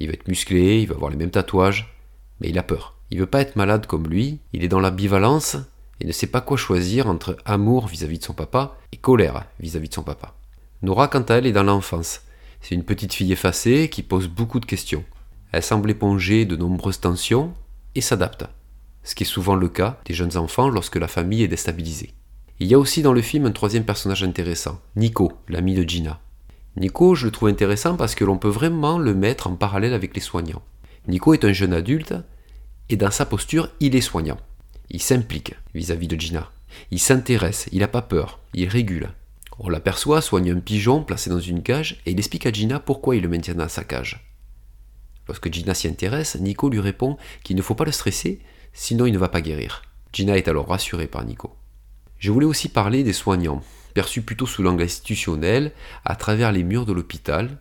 Il 0.00 0.08
va 0.08 0.14
être 0.14 0.28
musclé, 0.28 0.80
il 0.80 0.88
va 0.88 0.94
avoir 0.94 1.10
les 1.10 1.16
mêmes 1.16 1.30
tatouages, 1.30 1.94
mais 2.40 2.48
il 2.48 2.58
a 2.58 2.62
peur. 2.62 2.96
Il 3.10 3.18
veut 3.18 3.26
pas 3.26 3.40
être 3.40 3.56
malade 3.56 3.86
comme 3.86 4.06
lui, 4.06 4.38
il 4.52 4.62
est 4.62 4.68
dans 4.68 4.80
l'ambivalence 4.80 5.56
et 6.00 6.06
ne 6.06 6.12
sait 6.12 6.26
pas 6.26 6.40
quoi 6.40 6.56
choisir 6.56 7.08
entre 7.08 7.36
amour 7.44 7.88
vis-à-vis 7.88 8.18
de 8.18 8.24
son 8.24 8.34
papa 8.34 8.76
et 8.92 8.96
colère 8.96 9.44
vis-à-vis 9.60 9.88
de 9.88 9.94
son 9.94 10.02
papa. 10.02 10.34
Nora, 10.82 11.08
quant 11.08 11.22
à 11.22 11.34
elle, 11.34 11.46
est 11.46 11.52
dans 11.52 11.64
l'enfance. 11.64 12.20
C'est 12.60 12.74
une 12.74 12.84
petite 12.84 13.12
fille 13.12 13.32
effacée 13.32 13.88
qui 13.88 14.02
pose 14.02 14.28
beaucoup 14.28 14.60
de 14.60 14.66
questions. 14.66 15.04
Elle 15.52 15.62
semble 15.62 15.90
éponger 15.90 16.44
de 16.44 16.56
nombreuses 16.56 17.00
tensions 17.00 17.54
et 17.94 18.00
s'adapte, 18.00 18.44
ce 19.02 19.14
qui 19.14 19.24
est 19.24 19.26
souvent 19.26 19.54
le 19.54 19.68
cas 19.68 19.98
des 20.04 20.14
jeunes 20.14 20.36
enfants 20.36 20.68
lorsque 20.68 20.96
la 20.96 21.08
famille 21.08 21.42
est 21.42 21.48
déstabilisée. 21.48 22.12
Il 22.60 22.66
y 22.66 22.74
a 22.74 22.78
aussi 22.78 23.02
dans 23.02 23.12
le 23.12 23.22
film 23.22 23.46
un 23.46 23.52
troisième 23.52 23.84
personnage 23.84 24.22
intéressant, 24.22 24.80
Nico, 24.96 25.32
l'ami 25.48 25.74
de 25.74 25.88
Gina. 25.88 26.20
Nico, 26.78 27.16
je 27.16 27.26
le 27.26 27.32
trouve 27.32 27.48
intéressant 27.48 27.96
parce 27.96 28.14
que 28.14 28.24
l'on 28.24 28.38
peut 28.38 28.48
vraiment 28.48 28.98
le 28.98 29.12
mettre 29.12 29.48
en 29.48 29.56
parallèle 29.56 29.94
avec 29.94 30.14
les 30.14 30.20
soignants. 30.20 30.62
Nico 31.08 31.34
est 31.34 31.44
un 31.44 31.52
jeune 31.52 31.72
adulte 31.72 32.14
et 32.88 32.96
dans 32.96 33.10
sa 33.10 33.26
posture, 33.26 33.70
il 33.80 33.96
est 33.96 34.00
soignant. 34.00 34.38
Il 34.88 35.02
s'implique 35.02 35.54
vis-à-vis 35.74 36.06
de 36.06 36.18
Gina. 36.18 36.50
Il 36.90 37.00
s'intéresse, 37.00 37.68
il 37.72 37.80
n'a 37.80 37.88
pas 37.88 38.02
peur, 38.02 38.38
il 38.54 38.68
régule. 38.68 39.10
On 39.58 39.68
l'aperçoit 39.68 40.20
soigne 40.20 40.52
un 40.52 40.60
pigeon 40.60 41.02
placé 41.02 41.30
dans 41.30 41.40
une 41.40 41.64
cage 41.64 42.00
et 42.06 42.12
il 42.12 42.18
explique 42.18 42.46
à 42.46 42.52
Gina 42.52 42.78
pourquoi 42.78 43.16
il 43.16 43.22
le 43.22 43.28
maintient 43.28 43.54
dans 43.54 43.68
sa 43.68 43.82
cage. 43.82 44.24
Lorsque 45.26 45.52
Gina 45.52 45.74
s'y 45.74 45.88
intéresse, 45.88 46.36
Nico 46.36 46.70
lui 46.70 46.80
répond 46.80 47.16
qu'il 47.42 47.56
ne 47.56 47.62
faut 47.62 47.74
pas 47.74 47.84
le 47.86 47.92
stresser, 47.92 48.40
sinon 48.72 49.04
il 49.06 49.12
ne 49.12 49.18
va 49.18 49.28
pas 49.28 49.40
guérir. 49.40 49.82
Gina 50.12 50.38
est 50.38 50.48
alors 50.48 50.68
rassurée 50.68 51.08
par 51.08 51.24
Nico. 51.24 51.56
Je 52.18 52.30
voulais 52.30 52.46
aussi 52.46 52.68
parler 52.68 53.02
des 53.02 53.12
soignants, 53.12 53.62
perçus 53.98 54.22
plutôt 54.22 54.46
sous 54.46 54.62
l'angle 54.62 54.84
institutionnel, 54.84 55.72
à 56.04 56.14
travers 56.14 56.52
les 56.52 56.62
murs 56.62 56.86
de 56.86 56.92
l'hôpital, 56.92 57.58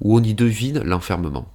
où 0.00 0.18
on 0.18 0.20
y 0.24 0.34
devine 0.34 0.80
l'enfermement. 0.80 1.52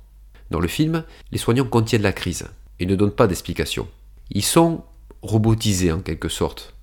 Dans 0.49 0.61
le 0.61 0.69
film, 0.69 1.03
les 1.33 1.37
soignants 1.37 1.65
contiennent 1.65 2.03
la 2.03 2.13
crise 2.13 2.45
et 2.79 2.85
ne 2.85 2.95
donnent 2.95 3.11
pas 3.11 3.27
d'explication. 3.27 3.85
Ils 4.29 4.45
sont 4.45 4.85
robotisés 5.21 5.91
en 5.91 5.99
quelque 5.99 6.29
sorte. 6.29 6.73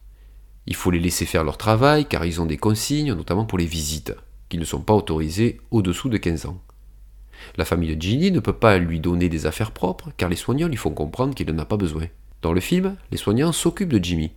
Il 0.66 0.76
faut 0.76 0.90
les 0.90 0.98
laisser 0.98 1.24
faire 1.24 1.42
leur 1.42 1.56
travail 1.56 2.04
car 2.04 2.26
ils 2.26 2.42
ont 2.42 2.44
des 2.44 2.58
consignes, 2.58 3.14
notamment 3.14 3.46
pour 3.46 3.56
les 3.56 3.64
visites. 3.64 4.14
qui 4.50 4.58
ne 4.58 4.66
sont 4.66 4.82
pas 4.82 4.92
autorisés 4.92 5.62
au-dessous 5.70 6.10
de 6.10 6.18
15 6.18 6.44
ans. 6.44 6.60
La 7.56 7.64
famille 7.64 7.96
de 7.96 8.02
Ginny 8.02 8.32
ne 8.32 8.40
peut 8.40 8.52
pas 8.52 8.76
lui 8.76 9.00
donner 9.00 9.30
des 9.30 9.46
affaires 9.46 9.70
propres 9.70 10.10
car 10.18 10.28
les 10.28 10.36
soignants 10.36 10.68
lui 10.68 10.76
font 10.76 10.90
comprendre 10.90 11.34
qu'il 11.34 11.50
n'en 11.50 11.62
a 11.62 11.64
pas 11.64 11.78
besoin. 11.78 12.08
Dans 12.42 12.52
le 12.52 12.60
film, 12.60 12.96
les 13.10 13.16
soignants 13.16 13.52
s'occupent 13.52 13.94
de 13.94 14.04
Jimmy. 14.04 14.32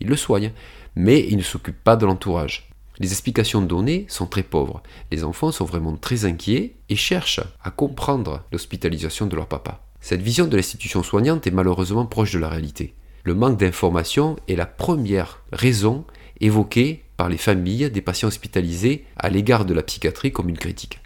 Ils 0.00 0.08
le 0.08 0.16
soignent, 0.16 0.52
mais 0.96 1.26
ils 1.28 1.36
ne 1.36 1.42
s'occupent 1.42 1.82
pas 1.82 1.96
de 1.96 2.06
l'entourage. 2.06 2.68
Les 2.98 3.10
explications 3.10 3.62
données 3.62 4.06
sont 4.08 4.26
très 4.26 4.42
pauvres. 4.42 4.82
Les 5.10 5.24
enfants 5.24 5.50
sont 5.50 5.64
vraiment 5.64 5.96
très 5.96 6.24
inquiets 6.24 6.76
et 6.88 6.96
cherchent 6.96 7.40
à 7.62 7.70
comprendre 7.70 8.44
l'hospitalisation 8.52 9.26
de 9.26 9.34
leur 9.34 9.46
papa. 9.46 9.80
Cette 10.00 10.22
vision 10.22 10.46
de 10.46 10.56
l'institution 10.56 11.02
soignante 11.02 11.46
est 11.46 11.52
malheureusement 11.52 12.06
proche 12.06 12.32
de 12.32 12.38
la 12.38 12.48
réalité. 12.48 12.94
Le 13.24 13.34
manque 13.34 13.58
d'information 13.58 14.36
est 14.48 14.56
la 14.56 14.66
première 14.66 15.42
raison 15.52 16.04
évoquée 16.40 17.04
par 17.16 17.28
les 17.28 17.38
familles 17.38 17.90
des 17.90 18.02
patients 18.02 18.28
hospitalisés 18.28 19.04
à 19.16 19.30
l'égard 19.30 19.64
de 19.64 19.74
la 19.74 19.82
psychiatrie 19.82 20.32
comme 20.32 20.48
une 20.48 20.58
critique. 20.58 21.00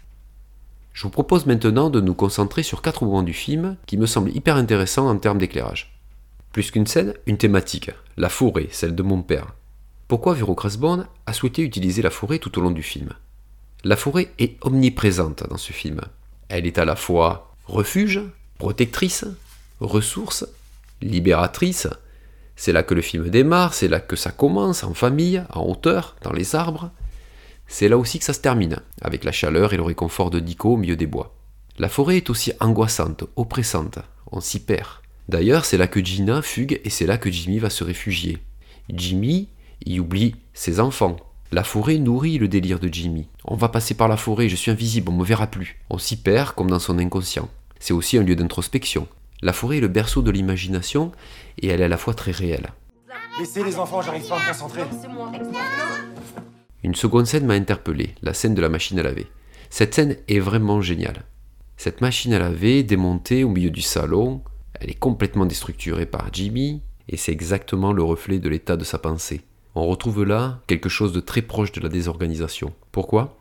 Je 0.93 1.03
vous 1.03 1.11
propose 1.11 1.45
maintenant 1.45 1.91
de 1.91 2.01
nous 2.01 2.15
concentrer 2.15 2.63
sur 2.63 2.81
quatre 2.81 3.03
moments 3.03 3.21
du 3.21 3.33
film 3.33 3.77
qui 3.85 3.97
me 3.97 4.07
semblent 4.07 4.35
hyper 4.35 4.55
intéressants 4.55 5.07
en 5.07 5.17
termes 5.17 5.37
d'éclairage. 5.37 5.95
Plus 6.51 6.71
qu'une 6.71 6.87
scène, 6.87 7.13
une 7.27 7.37
thématique, 7.37 7.91
la 8.17 8.29
forêt, 8.29 8.67
celle 8.71 8.95
de 8.95 9.03
mon 9.03 9.21
père. 9.21 9.53
Pourquoi 10.07 10.35
Vero 10.35 10.55
Krasborn 10.55 11.05
a 11.25 11.33
souhaité 11.33 11.63
utiliser 11.63 12.01
la 12.01 12.09
forêt 12.09 12.39
tout 12.39 12.57
au 12.57 12.61
long 12.61 12.71
du 12.71 12.81
film? 12.81 13.09
La 13.83 13.97
forêt 13.97 14.31
est 14.39 14.57
omniprésente 14.61 15.43
dans 15.49 15.57
ce 15.57 15.73
film. 15.73 15.99
Elle 16.47 16.65
est 16.65 16.77
à 16.77 16.85
la 16.85 16.95
fois 16.95 17.53
refuge, 17.65 18.21
protectrice, 18.57 19.25
ressource, 19.81 20.47
libératrice. 21.01 21.89
C'est 22.55 22.71
là 22.71 22.83
que 22.83 22.93
le 22.93 23.01
film 23.01 23.29
démarre, 23.29 23.73
c'est 23.73 23.89
là 23.89 23.99
que 23.99 24.15
ça 24.15 24.31
commence, 24.31 24.85
en 24.85 24.93
famille, 24.93 25.43
en 25.53 25.65
hauteur, 25.65 26.15
dans 26.21 26.31
les 26.31 26.55
arbres. 26.55 26.89
C'est 27.67 27.89
là 27.89 27.97
aussi 27.97 28.17
que 28.17 28.25
ça 28.25 28.31
se 28.33 28.39
termine, 28.39 28.79
avec 29.01 29.25
la 29.25 29.33
chaleur 29.33 29.73
et 29.73 29.77
le 29.77 29.83
réconfort 29.83 30.29
de 30.29 30.39
Dico 30.39 30.75
au 30.75 30.77
milieu 30.77 30.95
des 30.95 31.05
bois. 31.05 31.35
La 31.79 31.89
forêt 31.89 32.15
est 32.15 32.29
aussi 32.29 32.53
angoissante, 32.61 33.25
oppressante, 33.35 33.99
on 34.31 34.39
s'y 34.39 34.61
perd. 34.61 34.87
D'ailleurs, 35.27 35.65
c'est 35.65 35.77
là 35.77 35.87
que 35.87 36.03
Gina 36.03 36.41
fugue 36.41 36.79
et 36.85 36.89
c'est 36.89 37.05
là 37.05 37.17
que 37.17 37.29
Jimmy 37.29 37.59
va 37.59 37.69
se 37.69 37.83
réfugier. 37.83 38.37
Jimmy 38.89 39.49
y 39.93 39.99
oublie 39.99 40.35
ses 40.53 40.79
enfants. 40.79 41.17
La 41.51 41.63
forêt 41.63 41.97
nourrit 41.97 42.37
le 42.37 42.47
délire 42.47 42.79
de 42.79 42.89
Jimmy. 42.91 43.29
On 43.45 43.55
va 43.55 43.69
passer 43.69 43.93
par 43.93 44.07
la 44.07 44.17
forêt, 44.17 44.49
je 44.49 44.55
suis 44.55 44.71
invisible, 44.71 45.09
on 45.09 45.15
me 45.15 45.23
verra 45.23 45.47
plus. 45.47 45.79
On 45.89 45.97
s'y 45.97 46.17
perd 46.17 46.55
comme 46.55 46.69
dans 46.69 46.79
son 46.79 46.99
inconscient. 46.99 47.49
C'est 47.79 47.93
aussi 47.93 48.17
un 48.17 48.23
lieu 48.23 48.35
d'introspection. 48.35 49.07
La 49.41 49.53
forêt 49.53 49.77
est 49.77 49.81
le 49.81 49.87
berceau 49.87 50.21
de 50.21 50.31
l'imagination 50.31 51.11
et 51.59 51.67
elle 51.67 51.81
est 51.81 51.85
à 51.85 51.89
la 51.89 51.97
fois 51.97 52.13
très 52.13 52.31
réelle. 52.31 52.71
Laissez 53.39 53.63
les 53.63 53.77
enfants, 53.77 54.01
j'arrive 54.01 54.27
pas 54.27 54.37
à 54.37 54.39
me 54.39 54.47
concentrer. 54.47 54.81
Une 56.83 56.95
seconde 56.95 57.27
scène 57.27 57.45
m'a 57.45 57.53
interpellé, 57.53 58.15
la 58.21 58.33
scène 58.33 58.55
de 58.55 58.61
la 58.61 58.69
machine 58.69 58.99
à 58.99 59.03
laver. 59.03 59.27
Cette 59.69 59.93
scène 59.93 60.17
est 60.27 60.39
vraiment 60.39 60.81
géniale. 60.81 61.23
Cette 61.77 62.01
machine 62.01 62.33
à 62.33 62.39
laver 62.39 62.83
démontée 62.83 63.43
au 63.43 63.49
milieu 63.49 63.69
du 63.69 63.81
salon, 63.81 64.41
elle 64.73 64.89
est 64.89 64.99
complètement 64.99 65.45
déstructurée 65.45 66.05
par 66.05 66.29
Jimmy, 66.33 66.81
et 67.07 67.17
c'est 67.17 67.31
exactement 67.31 67.93
le 67.93 68.03
reflet 68.03 68.39
de 68.39 68.49
l'état 68.49 68.77
de 68.77 68.83
sa 68.83 68.97
pensée. 68.97 69.41
On 69.79 69.85
retrouve 69.85 70.23
là 70.23 70.59
quelque 70.65 70.89
chose 70.89 71.13
de 71.13 71.19
très 71.19 71.43
proche 71.43 71.71
de 71.71 71.81
la 71.81 71.87
désorganisation. 71.87 72.73
Pourquoi? 72.91 73.37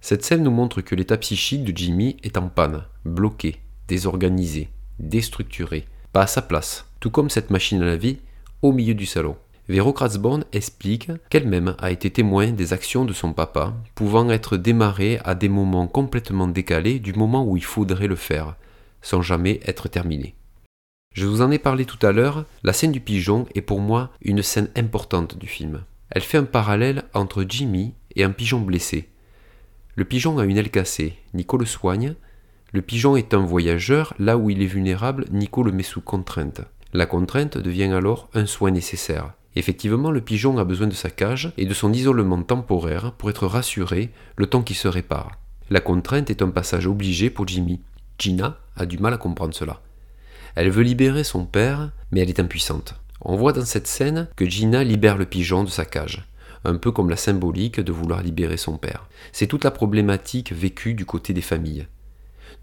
Cette 0.00 0.24
scène 0.24 0.42
nous 0.42 0.50
montre 0.50 0.80
que 0.80 0.94
l'état 0.94 1.18
psychique 1.18 1.64
de 1.64 1.76
Jimmy 1.76 2.16
est 2.22 2.38
en 2.38 2.48
panne, 2.48 2.84
bloqué, 3.04 3.60
désorganisé, 3.86 4.70
déstructuré, 4.98 5.84
pas 6.14 6.22
à 6.22 6.26
sa 6.26 6.40
place, 6.40 6.86
tout 6.98 7.10
comme 7.10 7.28
cette 7.28 7.50
machine 7.50 7.82
à 7.82 7.84
laver 7.84 8.20
au 8.62 8.72
milieu 8.72 8.94
du 8.94 9.04
salon. 9.04 9.36
Vero 9.68 9.92
Kratzborn 9.92 10.46
explique 10.54 11.10
qu'elle-même 11.28 11.76
a 11.78 11.90
été 11.90 12.08
témoin 12.10 12.52
des 12.52 12.72
actions 12.72 13.04
de 13.04 13.12
son 13.12 13.34
papa, 13.34 13.74
pouvant 13.94 14.30
être 14.30 14.56
démarrées 14.56 15.20
à 15.26 15.34
des 15.34 15.50
moments 15.50 15.88
complètement 15.88 16.48
décalés 16.48 17.00
du 17.00 17.12
moment 17.12 17.44
où 17.44 17.58
il 17.58 17.64
faudrait 17.64 18.08
le 18.08 18.16
faire, 18.16 18.56
sans 19.02 19.20
jamais 19.20 19.60
être 19.66 19.90
terminées. 19.90 20.34
Je 21.12 21.26
vous 21.26 21.42
en 21.42 21.50
ai 21.50 21.58
parlé 21.58 21.86
tout 21.86 21.98
à 22.06 22.12
l'heure, 22.12 22.44
la 22.62 22.72
scène 22.72 22.92
du 22.92 23.00
pigeon 23.00 23.46
est 23.56 23.62
pour 23.62 23.80
moi 23.80 24.10
une 24.22 24.44
scène 24.44 24.70
importante 24.76 25.36
du 25.36 25.48
film. 25.48 25.82
Elle 26.08 26.22
fait 26.22 26.38
un 26.38 26.44
parallèle 26.44 27.02
entre 27.14 27.44
Jimmy 27.46 27.94
et 28.14 28.22
un 28.22 28.30
pigeon 28.30 28.60
blessé. 28.60 29.08
Le 29.96 30.04
pigeon 30.04 30.38
a 30.38 30.44
une 30.44 30.56
aile 30.56 30.70
cassée, 30.70 31.18
Nico 31.34 31.58
le 31.58 31.66
soigne. 31.66 32.14
Le 32.72 32.80
pigeon 32.80 33.16
est 33.16 33.34
un 33.34 33.44
voyageur, 33.44 34.14
là 34.20 34.38
où 34.38 34.50
il 34.50 34.62
est 34.62 34.66
vulnérable, 34.66 35.24
Nico 35.32 35.64
le 35.64 35.72
met 35.72 35.82
sous 35.82 36.00
contrainte. 36.00 36.60
La 36.92 37.06
contrainte 37.06 37.58
devient 37.58 37.92
alors 37.92 38.28
un 38.32 38.46
soin 38.46 38.70
nécessaire. 38.70 39.32
Effectivement, 39.56 40.12
le 40.12 40.20
pigeon 40.20 40.58
a 40.58 40.64
besoin 40.64 40.86
de 40.86 40.94
sa 40.94 41.10
cage 41.10 41.52
et 41.58 41.66
de 41.66 41.74
son 41.74 41.92
isolement 41.92 42.40
temporaire 42.42 43.12
pour 43.12 43.30
être 43.30 43.48
rassuré 43.48 44.10
le 44.36 44.46
temps 44.46 44.62
qu'il 44.62 44.76
se 44.76 44.86
répare. 44.86 45.32
La 45.70 45.80
contrainte 45.80 46.30
est 46.30 46.40
un 46.40 46.50
passage 46.50 46.86
obligé 46.86 47.30
pour 47.30 47.48
Jimmy. 47.48 47.80
Gina 48.16 48.58
a 48.76 48.86
du 48.86 48.98
mal 48.98 49.12
à 49.12 49.18
comprendre 49.18 49.54
cela. 49.54 49.82
Elle 50.54 50.70
veut 50.70 50.82
libérer 50.82 51.24
son 51.24 51.44
père, 51.44 51.90
mais 52.10 52.20
elle 52.20 52.28
est 52.28 52.40
impuissante. 52.40 52.94
On 53.22 53.36
voit 53.36 53.52
dans 53.52 53.64
cette 53.64 53.86
scène 53.86 54.28
que 54.36 54.48
Gina 54.48 54.82
libère 54.82 55.16
le 55.16 55.26
pigeon 55.26 55.64
de 55.64 55.70
sa 55.70 55.84
cage, 55.84 56.26
un 56.64 56.76
peu 56.76 56.90
comme 56.90 57.10
la 57.10 57.16
symbolique 57.16 57.80
de 57.80 57.92
vouloir 57.92 58.22
libérer 58.22 58.56
son 58.56 58.78
père. 58.78 59.06
C'est 59.32 59.46
toute 59.46 59.64
la 59.64 59.70
problématique 59.70 60.52
vécue 60.52 60.94
du 60.94 61.04
côté 61.04 61.32
des 61.32 61.40
familles. 61.40 61.86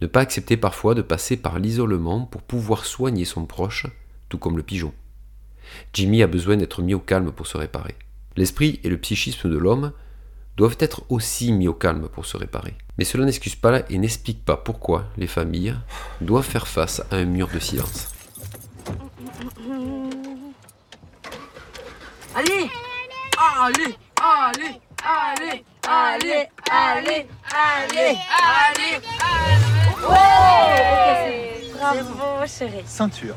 Ne 0.01 0.07
pas 0.07 0.21
accepter 0.21 0.57
parfois 0.57 0.95
de 0.95 1.01
passer 1.01 1.37
par 1.37 1.59
l'isolement 1.59 2.25
pour 2.25 2.41
pouvoir 2.41 2.85
soigner 2.85 3.25
son 3.25 3.45
proche, 3.45 3.87
tout 4.29 4.37
comme 4.37 4.57
le 4.57 4.63
pigeon. 4.63 4.93
Jimmy 5.93 6.23
a 6.23 6.27
besoin 6.27 6.57
d'être 6.57 6.81
mis 6.81 6.93
au 6.93 6.99
calme 6.99 7.31
pour 7.31 7.47
se 7.47 7.57
réparer. 7.57 7.95
L'esprit 8.35 8.79
et 8.83 8.89
le 8.89 8.97
psychisme 8.97 9.49
de 9.49 9.57
l'homme 9.57 9.91
doivent 10.57 10.77
être 10.79 11.03
aussi 11.09 11.53
mis 11.53 11.67
au 11.67 11.73
calme 11.73 12.09
pour 12.09 12.25
se 12.25 12.35
réparer. 12.35 12.75
Mais 12.97 13.05
cela 13.05 13.25
n'excuse 13.25 13.55
pas 13.55 13.81
et 13.89 13.97
n'explique 13.97 14.43
pas 14.43 14.57
pourquoi 14.57 15.05
les 15.15 15.27
familles 15.27 15.75
doivent 16.19 16.43
faire 16.43 16.67
face 16.67 17.01
à 17.11 17.17
un 17.17 17.25
mur 17.25 17.47
de 17.53 17.59
silence. 17.59 18.09
Allez! 22.35 22.69
Allez! 23.37 23.95
Allez! 24.19 24.81
Allez! 25.03 25.63
Allez! 25.87 26.47
Allez! 26.69 27.27
Allez! 27.51 28.17
Allez! 28.43 28.99
Ouais! 30.09 31.71
Bravo, 31.73 32.47
chérie. 32.47 32.83
Ceinture. 32.85 33.35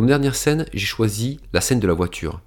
Comme 0.00 0.06
dernière 0.06 0.34
scène, 0.34 0.64
j'ai 0.72 0.86
choisi 0.86 1.40
la 1.52 1.60
scène 1.60 1.78
de 1.78 1.86
la 1.86 1.92
voiture. 1.92 2.40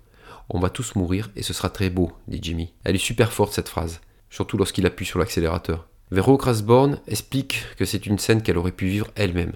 On 0.49 0.59
va 0.59 0.71
tous 0.71 0.95
mourir 0.95 1.29
et 1.35 1.43
ce 1.43 1.53
sera 1.53 1.69
très 1.69 1.91
beau, 1.91 2.11
dit 2.27 2.39
Jimmy. 2.41 2.73
Elle 2.83 2.95
est 2.95 2.97
super 2.97 3.31
forte 3.31 3.53
cette 3.53 3.69
phrase, 3.69 4.01
surtout 4.31 4.57
lorsqu'il 4.57 4.87
appuie 4.87 5.05
sur 5.05 5.19
l'accélérateur. 5.19 5.87
Vero 6.09 6.35
Krasborn 6.35 6.97
explique 7.05 7.63
que 7.77 7.85
c'est 7.85 8.07
une 8.07 8.17
scène 8.17 8.41
qu'elle 8.41 8.57
aurait 8.57 8.71
pu 8.71 8.87
vivre 8.87 9.11
elle-même. 9.13 9.53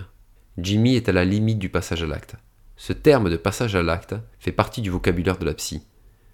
Jimmy 0.59 0.95
est 0.95 1.09
à 1.09 1.11
la 1.11 1.25
limite 1.25 1.57
du 1.57 1.69
passage 1.69 2.03
à 2.03 2.05
l'acte. 2.05 2.35
Ce 2.75 2.93
terme 2.93 3.31
de 3.31 3.35
passage 3.35 3.75
à 3.75 3.81
l'acte 3.81 4.13
fait 4.37 4.51
partie 4.51 4.81
du 4.81 4.91
vocabulaire 4.91 5.39
de 5.39 5.45
la 5.45 5.55
psy. 5.55 5.81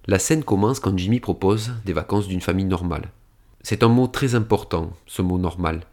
La 0.06 0.20
scène 0.20 0.44
commence 0.44 0.82
quand 0.82 0.98
Jimmy 0.98 1.22
propose 1.22 1.72
des 1.86 1.94
vacances 1.94 2.28
d'une 2.28 2.42
famille 2.42 2.66
normale. 2.66 3.10
C'est 3.62 3.84
un 3.84 3.88
mot 3.88 4.08
très 4.08 4.36
important, 4.36 4.92
ce 5.06 5.22
mot 5.22 5.38
normal. 5.38 5.86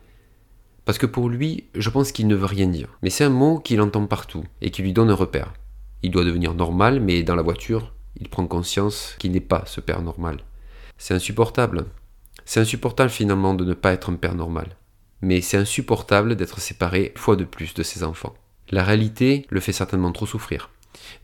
Parce 0.84 0.98
que 0.98 1.06
pour 1.06 1.28
lui, 1.28 1.68
je 1.76 1.90
pense 1.90 2.10
qu'il 2.10 2.26
ne 2.26 2.34
veut 2.34 2.46
rien 2.46 2.66
dire. 2.66 2.88
Mais 3.04 3.10
c'est 3.10 3.22
un 3.22 3.30
mot 3.30 3.60
qu'il 3.60 3.80
entend 3.80 4.06
partout 4.06 4.42
et 4.60 4.72
qui 4.72 4.82
lui 4.82 4.92
donne 4.92 5.10
un 5.10 5.14
repère. 5.14 5.52
Il 6.02 6.10
doit 6.10 6.24
devenir 6.24 6.54
normal, 6.54 7.00
mais 7.00 7.22
dans 7.22 7.34
la 7.34 7.42
voiture, 7.42 7.92
il 8.18 8.28
prend 8.28 8.46
conscience 8.46 9.16
qu'il 9.18 9.32
n'est 9.32 9.40
pas 9.40 9.64
ce 9.66 9.80
père 9.80 10.02
normal. 10.02 10.38
C'est 10.98 11.14
insupportable. 11.14 11.86
C'est 12.44 12.60
insupportable 12.60 13.10
finalement 13.10 13.54
de 13.54 13.64
ne 13.64 13.74
pas 13.74 13.92
être 13.92 14.10
un 14.10 14.14
père 14.14 14.34
normal. 14.34 14.76
Mais 15.22 15.40
c'est 15.40 15.56
insupportable 15.56 16.36
d'être 16.36 16.60
séparé 16.60 17.12
fois 17.16 17.36
de 17.36 17.44
plus 17.44 17.74
de 17.74 17.82
ses 17.82 18.02
enfants. 18.02 18.34
La 18.70 18.84
réalité 18.84 19.46
le 19.50 19.60
fait 19.60 19.72
certainement 19.72 20.12
trop 20.12 20.26
souffrir. 20.26 20.70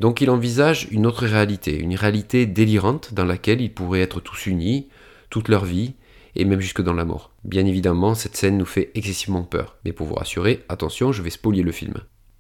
Donc 0.01 0.21
il 0.21 0.31
envisage 0.31 0.89
une 0.91 1.07
autre 1.07 1.27
réalité, 1.27 1.79
une 1.79 1.95
réalité 1.95 2.47
délirante 2.47 3.15
dans 3.15 3.25
laquelle 3.25 3.61
ils 3.61 3.73
pourraient 3.73 4.01
être 4.01 4.21
tous 4.21 4.47
unis, 4.47 4.89
toute 5.31 5.49
leur 5.49 5.65
vie, 5.65 5.95
et 6.35 6.45
même 6.45 6.61
jusque 6.61 6.83
dans 6.83 6.93
la 6.93 7.05
mort. 7.05 7.31
Bien 7.45 7.65
évidemment, 7.67 8.15
cette 8.15 8.37
scène 8.37 8.59
nous 8.59 8.67
fait 8.67 8.91
excessivement 8.95 9.43
peur, 9.43 9.77
mais 9.85 9.93
pour 9.93 10.07
vous 10.07 10.15
rassurer, 10.15 10.65
attention, 10.69 11.13
je 11.13 11.23
vais 11.23 11.31
spolier 11.31 11.63
le 11.63 11.73
film. 11.73 11.95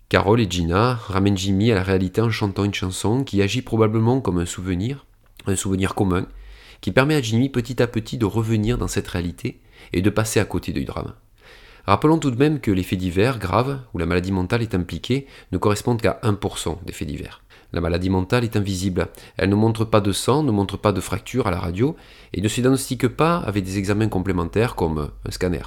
Carol 0.08 0.40
et 0.40 0.48
Gina 0.48 0.94
ramènent 0.94 1.36
Jimmy 1.36 1.72
à 1.72 1.74
la 1.74 1.82
réalité 1.82 2.20
en 2.20 2.30
chantant 2.30 2.62
une 2.62 2.72
chanson 2.72 3.24
qui 3.24 3.42
agit 3.42 3.62
probablement 3.62 4.20
comme 4.20 4.38
un 4.38 4.46
souvenir, 4.46 5.04
un 5.46 5.56
souvenir 5.56 5.96
commun, 5.96 6.28
qui 6.80 6.92
permet 6.92 7.16
à 7.16 7.22
Jimmy 7.22 7.48
petit 7.48 7.82
à 7.82 7.88
petit 7.88 8.16
de 8.16 8.24
revenir 8.24 8.78
dans 8.78 8.86
cette 8.86 9.08
réalité 9.08 9.60
et 9.92 10.02
de 10.02 10.10
passer 10.10 10.38
à 10.38 10.44
côté 10.44 10.72
du 10.72 10.84
drame. 10.84 11.14
Rappelons 11.86 12.18
tout 12.18 12.30
de 12.30 12.38
même 12.38 12.60
que 12.60 12.70
les 12.70 12.84
faits 12.84 13.00
divers 13.00 13.40
graves, 13.40 13.80
où 13.94 13.98
la 13.98 14.06
maladie 14.06 14.30
mentale 14.30 14.62
est 14.62 14.76
impliquée, 14.76 15.26
ne 15.50 15.58
correspondent 15.58 16.00
qu'à 16.00 16.20
1% 16.22 16.84
des 16.84 16.92
faits 16.92 17.08
divers. 17.08 17.42
La 17.72 17.80
maladie 17.80 18.10
mentale 18.10 18.44
est 18.44 18.56
invisible. 18.56 19.08
Elle 19.36 19.50
ne 19.50 19.56
montre 19.56 19.84
pas 19.84 20.00
de 20.00 20.12
sang, 20.12 20.44
ne 20.44 20.52
montre 20.52 20.76
pas 20.76 20.92
de 20.92 21.00
fracture 21.00 21.48
à 21.48 21.50
la 21.50 21.58
radio 21.58 21.96
et 22.32 22.40
ne 22.40 22.48
se 22.48 22.60
diagnostique 22.60 23.08
pas 23.08 23.38
avec 23.38 23.64
des 23.64 23.78
examens 23.78 24.08
complémentaires 24.08 24.76
comme 24.76 25.10
un 25.24 25.30
scanner. 25.32 25.62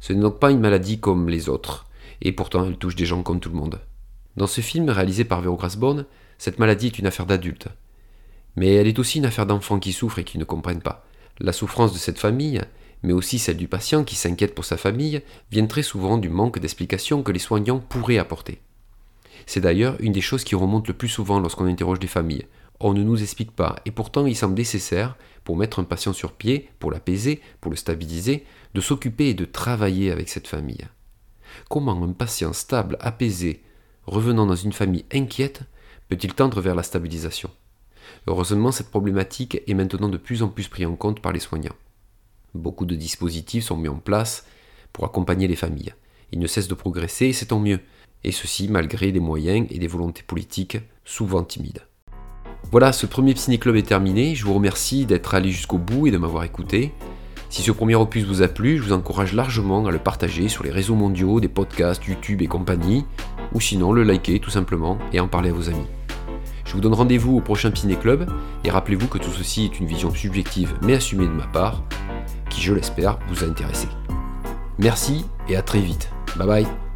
Ce 0.00 0.12
n'est 0.12 0.20
donc 0.20 0.40
pas 0.40 0.50
une 0.50 0.60
maladie 0.60 0.98
comme 0.98 1.28
les 1.28 1.48
autres, 1.48 1.86
et 2.22 2.32
pourtant 2.32 2.64
elle 2.66 2.76
touche 2.76 2.96
des 2.96 3.06
gens 3.06 3.22
comme 3.22 3.40
tout 3.40 3.50
le 3.50 3.56
monde. 3.56 3.80
Dans 4.36 4.46
ce 4.46 4.60
film 4.60 4.88
réalisé 4.90 5.24
par 5.24 5.40
Vero 5.40 5.56
Grasborn, 5.56 6.06
cette 6.38 6.58
maladie 6.58 6.86
est 6.86 6.98
une 6.98 7.06
affaire 7.06 7.26
d'adultes. 7.26 7.68
Mais 8.56 8.74
elle 8.74 8.86
est 8.86 8.98
aussi 8.98 9.18
une 9.18 9.26
affaire 9.26 9.46
d'enfants 9.46 9.78
qui 9.78 9.92
souffrent 9.92 10.18
et 10.18 10.24
qui 10.24 10.38
ne 10.38 10.44
comprennent 10.44 10.82
pas. 10.82 11.04
La 11.38 11.52
souffrance 11.52 11.92
de 11.92 11.98
cette 11.98 12.18
famille, 12.18 12.60
mais 13.02 13.12
aussi 13.12 13.38
celle 13.38 13.56
du 13.56 13.68
patient 13.68 14.04
qui 14.04 14.16
s'inquiète 14.16 14.54
pour 14.54 14.64
sa 14.64 14.76
famille, 14.76 15.22
viennent 15.50 15.68
très 15.68 15.82
souvent 15.82 16.18
du 16.18 16.28
manque 16.28 16.58
d'explications 16.58 17.22
que 17.22 17.32
les 17.32 17.38
soignants 17.38 17.80
pourraient 17.80 18.18
apporter. 18.18 18.60
C'est 19.46 19.60
d'ailleurs 19.60 19.96
une 20.00 20.12
des 20.12 20.20
choses 20.20 20.44
qui 20.44 20.54
remonte 20.54 20.88
le 20.88 20.94
plus 20.94 21.08
souvent 21.08 21.40
lorsqu'on 21.40 21.66
interroge 21.66 21.98
des 21.98 22.06
familles. 22.06 22.46
On 22.78 22.94
ne 22.94 23.02
nous 23.02 23.22
explique 23.22 23.52
pas, 23.52 23.76
et 23.84 23.90
pourtant 23.90 24.26
il 24.26 24.36
semble 24.36 24.54
nécessaire, 24.54 25.16
pour 25.44 25.56
mettre 25.56 25.80
un 25.80 25.84
patient 25.84 26.12
sur 26.12 26.32
pied, 26.32 26.70
pour 26.78 26.90
l'apaiser, 26.90 27.40
pour 27.60 27.70
le 27.70 27.76
stabiliser, 27.76 28.44
de 28.74 28.80
s'occuper 28.80 29.30
et 29.30 29.34
de 29.34 29.44
travailler 29.44 30.10
avec 30.10 30.28
cette 30.28 30.46
famille. 30.46 30.86
Comment 31.68 32.02
un 32.02 32.12
patient 32.12 32.52
stable, 32.52 32.96
apaisé, 33.00 33.62
revenant 34.06 34.46
dans 34.46 34.56
une 34.56 34.72
famille 34.72 35.04
inquiète, 35.12 35.62
peut-il 36.08 36.34
tendre 36.34 36.60
vers 36.60 36.74
la 36.74 36.82
stabilisation? 36.82 37.50
Heureusement, 38.26 38.72
cette 38.72 38.90
problématique 38.90 39.62
est 39.66 39.74
maintenant 39.74 40.08
de 40.08 40.16
plus 40.16 40.42
en 40.42 40.48
plus 40.48 40.68
prise 40.68 40.86
en 40.86 40.96
compte 40.96 41.20
par 41.20 41.32
les 41.32 41.40
soignants. 41.40 41.76
Beaucoup 42.54 42.86
de 42.86 42.96
dispositifs 42.96 43.64
sont 43.64 43.76
mis 43.76 43.88
en 43.88 43.98
place 43.98 44.44
pour 44.92 45.04
accompagner 45.04 45.46
les 45.46 45.56
familles. 45.56 45.94
Ils 46.32 46.38
ne 46.38 46.46
cessent 46.46 46.68
de 46.68 46.74
progresser 46.74 47.26
et 47.26 47.32
c'est 47.32 47.46
tant 47.46 47.60
mieux, 47.60 47.80
et 48.24 48.32
ceci 48.32 48.68
malgré 48.68 49.12
des 49.12 49.20
moyens 49.20 49.66
et 49.70 49.78
des 49.78 49.86
volontés 49.86 50.22
politiques 50.22 50.78
souvent 51.04 51.44
timides. 51.44 51.86
Voilà, 52.70 52.92
ce 52.92 53.06
premier 53.06 53.34
Ciné 53.34 53.58
Club 53.58 53.76
est 53.76 53.82
terminé, 53.86 54.34
je 54.34 54.44
vous 54.44 54.54
remercie 54.54 55.06
d'être 55.06 55.34
allé 55.34 55.50
jusqu'au 55.50 55.78
bout 55.78 56.06
et 56.06 56.10
de 56.10 56.18
m'avoir 56.18 56.44
écouté. 56.44 56.92
Si 57.50 57.62
ce 57.62 57.72
premier 57.72 57.96
opus 57.96 58.24
vous 58.24 58.42
a 58.42 58.48
plu, 58.48 58.78
je 58.78 58.82
vous 58.84 58.92
encourage 58.92 59.34
largement 59.34 59.84
à 59.84 59.90
le 59.90 59.98
partager 59.98 60.48
sur 60.48 60.62
les 60.62 60.70
réseaux 60.70 60.94
mondiaux, 60.94 61.40
des 61.40 61.48
podcasts, 61.48 62.06
YouTube 62.06 62.42
et 62.42 62.46
compagnie, 62.46 63.04
ou 63.52 63.60
sinon 63.60 63.92
le 63.92 64.04
liker 64.04 64.38
tout 64.38 64.50
simplement 64.50 64.98
et 65.12 65.18
en 65.18 65.26
parler 65.26 65.50
à 65.50 65.52
vos 65.52 65.68
amis. 65.68 65.86
Je 66.64 66.72
vous 66.72 66.80
donne 66.80 66.94
rendez-vous 66.94 67.36
au 67.36 67.40
prochain 67.40 67.74
Ciné 67.74 67.96
Club, 67.96 68.30
et 68.62 68.70
rappelez-vous 68.70 69.08
que 69.08 69.18
tout 69.18 69.32
ceci 69.32 69.64
est 69.64 69.80
une 69.80 69.86
vision 69.86 70.14
subjective 70.14 70.74
mais 70.82 70.94
assumée 70.94 71.26
de 71.26 71.32
ma 71.32 71.48
part, 71.48 71.82
qui 72.50 72.60
je 72.60 72.72
l'espère 72.72 73.18
vous 73.28 73.42
a 73.42 73.48
intéressé. 73.48 73.88
Merci 74.78 75.26
et 75.48 75.56
à 75.56 75.62
très 75.62 75.80
vite. 75.80 76.08
Bye 76.36 76.46
bye 76.46 76.89